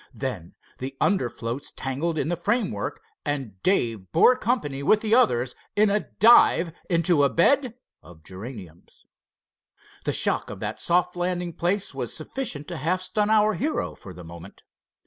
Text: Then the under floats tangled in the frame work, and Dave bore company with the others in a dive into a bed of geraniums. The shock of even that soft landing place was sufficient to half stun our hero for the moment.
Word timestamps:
Then 0.15 0.55
the 0.79 0.97
under 0.99 1.29
floats 1.29 1.71
tangled 1.75 2.17
in 2.17 2.29
the 2.29 2.35
frame 2.35 2.71
work, 2.71 3.01
and 3.23 3.61
Dave 3.61 4.11
bore 4.11 4.35
company 4.35 4.81
with 4.81 5.01
the 5.01 5.13
others 5.13 5.53
in 5.75 5.91
a 5.91 6.09
dive 6.17 6.73
into 6.89 7.23
a 7.23 7.29
bed 7.29 7.75
of 8.01 8.23
geraniums. 8.23 9.05
The 10.05 10.11
shock 10.11 10.49
of 10.49 10.53
even 10.55 10.59
that 10.61 10.79
soft 10.79 11.15
landing 11.15 11.53
place 11.53 11.93
was 11.93 12.15
sufficient 12.17 12.67
to 12.69 12.77
half 12.77 13.03
stun 13.03 13.29
our 13.29 13.53
hero 13.53 13.93
for 13.93 14.11
the 14.11 14.23
moment. 14.23 14.63